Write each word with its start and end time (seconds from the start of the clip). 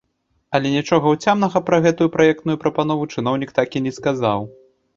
Але 0.59 0.71
нічога 0.75 1.11
ўцямнага 1.15 1.61
пра 1.67 1.77
гэтую 1.87 2.09
праектную 2.17 2.57
прапанову 2.65 3.03
чыноўнік 3.17 3.55
так 3.61 3.69
і 3.81 3.85
не 3.87 3.97
сказаў. 4.03 4.51